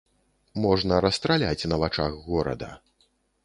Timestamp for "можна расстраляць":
0.63-1.67